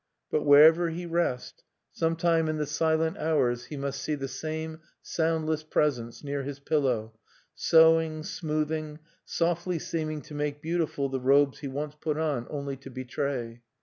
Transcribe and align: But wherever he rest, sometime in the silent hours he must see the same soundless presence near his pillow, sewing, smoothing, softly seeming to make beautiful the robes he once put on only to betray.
But 0.31 0.41
wherever 0.41 0.89
he 0.89 1.05
rest, 1.05 1.63
sometime 1.91 2.49
in 2.49 2.57
the 2.57 2.65
silent 2.65 3.19
hours 3.19 3.65
he 3.65 3.77
must 3.77 4.01
see 4.01 4.15
the 4.15 4.27
same 4.27 4.79
soundless 5.03 5.61
presence 5.61 6.23
near 6.23 6.41
his 6.41 6.59
pillow, 6.59 7.13
sewing, 7.53 8.23
smoothing, 8.23 8.97
softly 9.25 9.77
seeming 9.77 10.23
to 10.23 10.33
make 10.33 10.59
beautiful 10.59 11.07
the 11.07 11.19
robes 11.21 11.59
he 11.59 11.67
once 11.67 11.93
put 11.93 12.17
on 12.17 12.47
only 12.49 12.77
to 12.77 12.89
betray. 12.89 13.61